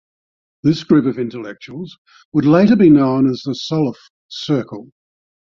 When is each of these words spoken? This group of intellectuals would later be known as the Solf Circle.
This 0.63 0.83
group 0.83 1.05
of 1.05 1.19
intellectuals 1.19 1.95
would 2.33 2.45
later 2.45 2.75
be 2.75 2.89
known 2.89 3.29
as 3.29 3.43
the 3.45 3.53
Solf 3.53 3.99
Circle. 4.29 4.89